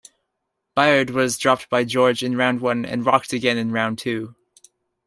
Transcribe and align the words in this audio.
Byrd 0.75 1.11
was 1.11 1.37
dropped 1.37 1.69
by 1.69 1.83
George 1.83 2.23
in 2.23 2.35
round 2.35 2.59
one 2.59 2.85
and 2.85 3.05
rocked 3.05 3.33
again 3.33 3.59
in 3.59 3.71
round 3.71 3.99
two. 3.99 4.33